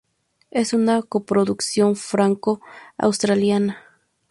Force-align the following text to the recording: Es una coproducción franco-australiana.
Es 0.49 0.73
una 0.73 1.03
coproducción 1.03 1.95
franco-australiana. 1.95 3.77